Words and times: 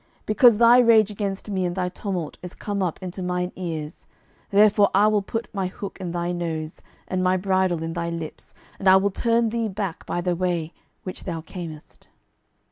12:019:028 0.21 0.25
Because 0.25 0.57
thy 0.57 0.79
rage 0.79 1.11
against 1.11 1.49
me 1.51 1.63
and 1.63 1.75
thy 1.75 1.87
tumult 1.87 2.39
is 2.41 2.55
come 2.55 2.81
up 2.81 2.97
into 3.03 3.21
mine 3.21 3.51
ears, 3.55 4.07
therefore 4.49 4.89
I 4.95 5.05
will 5.05 5.21
put 5.21 5.47
my 5.53 5.67
hook 5.67 5.99
in 6.01 6.09
thy 6.11 6.31
nose, 6.31 6.81
and 7.07 7.23
my 7.23 7.37
bridle 7.37 7.83
in 7.83 7.93
thy 7.93 8.09
lips, 8.09 8.55
and 8.79 8.89
I 8.89 8.95
will 8.97 9.11
turn 9.11 9.49
thee 9.49 9.67
back 9.69 10.07
by 10.07 10.19
the 10.21 10.35
way 10.35 10.73
by 10.75 10.81
which 11.03 11.25
thou 11.25 11.41
camest. 11.41 12.07